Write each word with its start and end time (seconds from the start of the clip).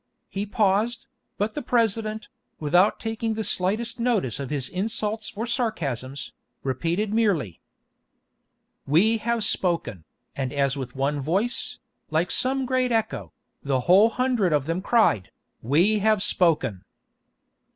He 0.29 0.47
paused, 0.47 1.05
but 1.37 1.53
the 1.53 1.61
President, 1.61 2.27
without 2.59 2.99
taking 2.99 3.35
the 3.35 3.43
slightest 3.43 3.99
notice 3.99 4.39
of 4.39 4.49
his 4.49 4.67
insults 4.67 5.31
or 5.35 5.45
sarcasms, 5.45 6.33
repeated 6.63 7.13
merely: 7.13 7.61
"We 8.87 9.17
have 9.19 9.43
spoken," 9.43 10.05
and 10.35 10.51
as 10.53 10.75
with 10.75 10.95
one 10.95 11.19
voice, 11.19 11.77
like 12.09 12.31
some 12.31 12.65
great 12.65 12.91
echo, 12.91 13.31
the 13.61 13.81
whole 13.81 14.09
hundred 14.09 14.53
of 14.53 14.65
them 14.65 14.81
cried, 14.81 15.29
"We 15.61 15.99
have 15.99 16.23
spoken!" 16.23 16.83